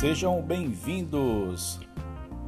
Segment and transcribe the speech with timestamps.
[0.00, 1.78] Sejam bem-vindos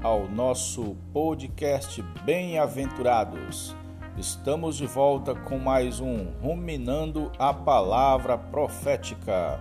[0.03, 3.77] ao nosso podcast Bem-aventurados.
[4.17, 9.61] Estamos de volta com mais um Ruminando a Palavra Profética.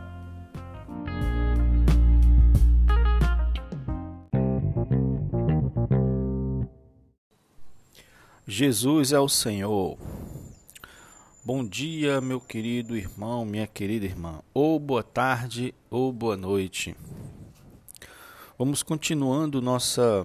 [8.47, 9.97] Jesus é o Senhor.
[11.43, 16.95] Bom dia, meu querido irmão, minha querida irmã, ou boa tarde ou boa noite.
[18.63, 20.23] Vamos continuando nossa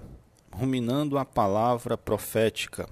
[0.52, 2.86] ruminando a palavra profética.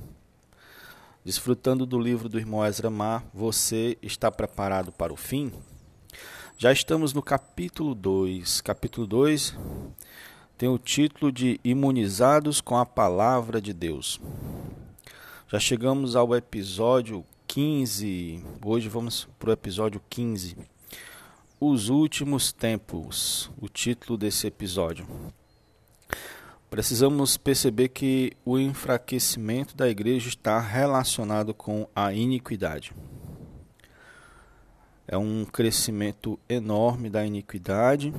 [1.22, 5.52] Desfrutando do livro do irmão Ezra Mar, você está preparado para o fim?
[6.56, 8.62] Já estamos no capítulo 2.
[8.62, 9.54] Capítulo 2
[10.56, 14.18] tem o título de Imunizados com a Palavra de Deus.
[15.46, 18.42] Já chegamos ao episódio 15.
[18.64, 20.56] Hoje vamos para o episódio 15.
[21.60, 23.50] Os últimos tempos.
[23.58, 25.06] O título desse episódio.
[26.74, 32.92] Precisamos perceber que o enfraquecimento da igreja está relacionado com a iniquidade.
[35.06, 38.12] É um crescimento enorme da iniquidade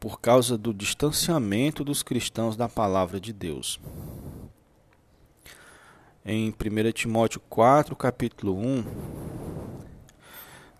[0.00, 3.78] por causa do distanciamento dos cristãos da palavra de Deus
[6.26, 8.84] em 1 Timóteo 4, capítulo 1,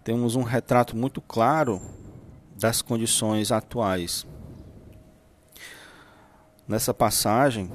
[0.03, 1.83] temos um retrato muito claro
[2.57, 4.27] das condições atuais.
[6.67, 7.71] Nessa passagem,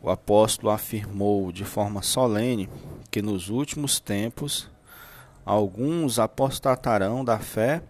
[0.00, 2.70] o apóstolo afirmou de forma solene
[3.10, 4.70] que nos últimos tempos
[5.44, 7.82] alguns apostatarão da fé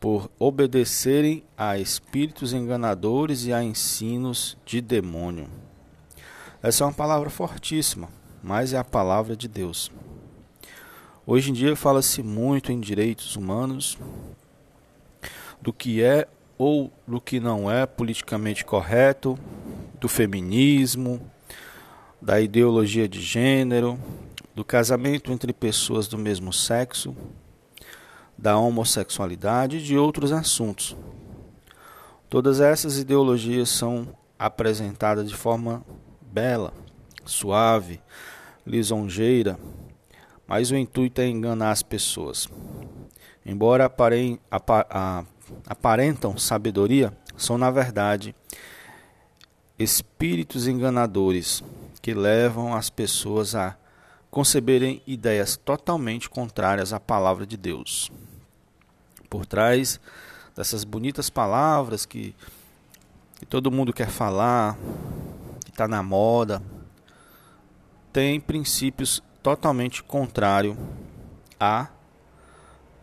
[0.00, 5.48] por obedecerem a espíritos enganadores e a ensinos de demônio.
[6.62, 8.08] Essa é uma palavra fortíssima,
[8.42, 9.90] mas é a palavra de Deus.
[11.26, 13.98] Hoje em dia fala-se muito em direitos humanos,
[15.60, 16.26] do que é
[16.58, 19.38] ou do que não é politicamente correto,
[20.00, 21.20] do feminismo,
[22.20, 23.98] da ideologia de gênero,
[24.54, 27.14] do casamento entre pessoas do mesmo sexo,
[28.36, 30.96] da homossexualidade e de outros assuntos.
[32.28, 35.84] Todas essas ideologias são apresentadas de forma
[36.20, 36.72] bela,
[37.24, 38.00] suave,
[38.66, 39.58] lisonjeira,
[40.46, 42.48] mas o intuito é enganar as pessoas.
[43.44, 44.38] Embora aparem,
[45.66, 48.34] aparentam sabedoria, são na verdade
[49.78, 51.62] espíritos enganadores
[52.00, 53.76] que levam as pessoas a
[54.30, 58.10] conceberem ideias totalmente contrárias à palavra de Deus.
[59.28, 60.00] Por trás
[60.54, 62.34] dessas bonitas palavras que,
[63.38, 64.76] que todo mundo quer falar,
[65.68, 66.62] está na moda,
[68.12, 70.76] tem princípios totalmente contrários
[71.60, 71.88] à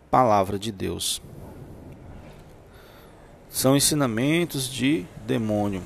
[0.10, 1.22] palavra de Deus.
[3.54, 5.84] São ensinamentos de demônio.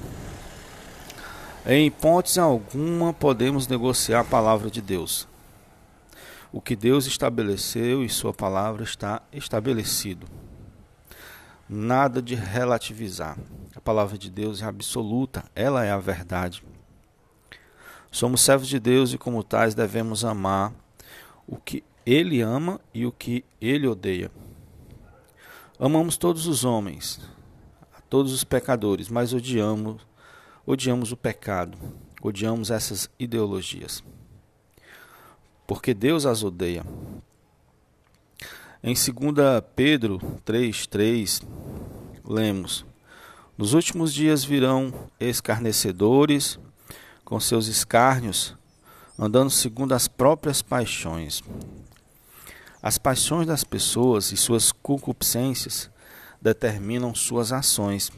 [1.66, 5.28] Em hipótese alguma podemos negociar a palavra de Deus.
[6.50, 10.26] O que Deus estabeleceu e Sua palavra está estabelecido.
[11.68, 13.38] Nada de relativizar.
[13.76, 16.64] A palavra de Deus é absoluta, ela é a verdade.
[18.10, 20.72] Somos servos de Deus e, como tais, devemos amar
[21.46, 24.32] o que Ele ama e o que Ele odeia.
[25.78, 27.20] Amamos todos os homens,
[28.10, 30.06] todos os pecadores, mas odiamos,
[30.66, 31.78] odiamos o pecado,
[32.22, 34.04] odiamos essas ideologias.
[35.66, 36.86] Porque Deus as odeia.
[38.82, 39.04] Em 2
[39.76, 41.44] Pedro 3,3,
[42.24, 42.86] lemos:
[43.58, 46.58] Nos últimos dias virão escarnecedores,
[47.26, 48.56] com seus escárnios,
[49.20, 51.44] andando segundo as próprias paixões.
[52.82, 55.90] As paixões das pessoas e suas concupiscências
[56.42, 58.12] determinam suas ações.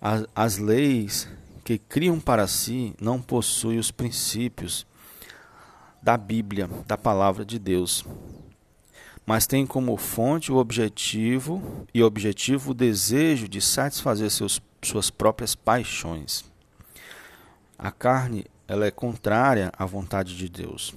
[0.00, 1.28] As, as leis
[1.64, 4.86] que criam para si não possuem os princípios
[6.02, 8.04] da Bíblia, da palavra de Deus,
[9.26, 15.54] mas têm como fonte o objetivo e objetivo o desejo de satisfazer seus, suas próprias
[15.54, 16.44] paixões.
[17.78, 20.94] A carne, ela é contrária à vontade de Deus.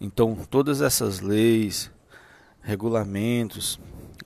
[0.00, 1.90] Então, todas essas leis,
[2.62, 3.78] regulamentos,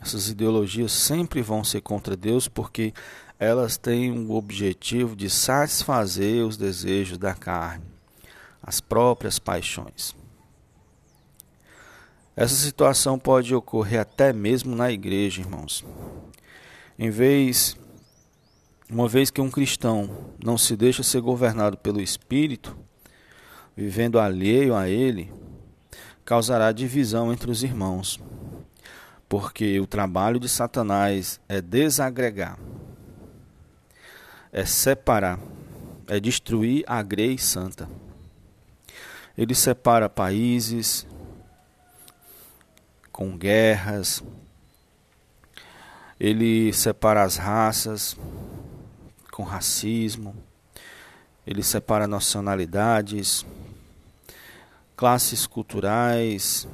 [0.05, 2.93] essas ideologias sempre vão ser contra Deus porque
[3.39, 7.85] elas têm o objetivo de satisfazer os desejos da carne,
[8.63, 10.15] as próprias paixões.
[12.37, 15.83] Essa situação pode ocorrer até mesmo na igreja, irmãos.
[16.99, 17.77] Em vez
[18.91, 20.11] uma vez que um cristão
[20.45, 22.77] não se deixa ser governado pelo Espírito,
[23.75, 25.33] vivendo alheio a ele,
[26.25, 28.21] causará divisão entre os irmãos.
[29.37, 32.57] Porque o trabalho de Satanás é desagregar,
[34.53, 35.41] é separar,
[36.07, 37.89] é destruir a grei santa.
[39.37, 41.05] Ele separa países
[43.11, 44.23] com guerras,
[46.21, 48.17] ele separa as raças
[49.33, 50.33] com racismo,
[51.45, 53.45] ele separa nacionalidades,
[54.97, 56.69] classes culturais,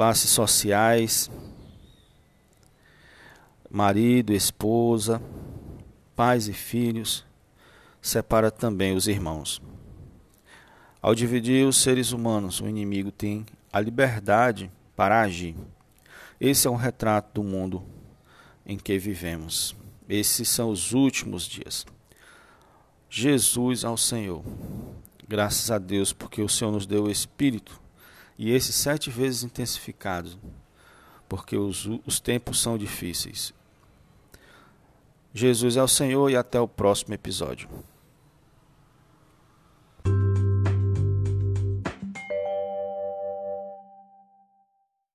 [0.00, 1.30] classes sociais,
[3.70, 5.20] marido, esposa,
[6.16, 7.22] pais e filhos,
[8.00, 9.60] separa também os irmãos.
[11.02, 15.54] Ao dividir os seres humanos, o inimigo tem a liberdade para agir.
[16.40, 17.84] Esse é um retrato do mundo
[18.64, 19.76] em que vivemos.
[20.08, 21.84] Esses são os últimos dias.
[23.10, 24.42] Jesus ao Senhor.
[25.28, 27.78] Graças a Deus, porque o Senhor nos deu o Espírito
[28.40, 30.38] e esses sete vezes intensificados,
[31.28, 33.52] porque os, os tempos são difíceis.
[35.34, 37.68] Jesus é o Senhor e até o próximo episódio.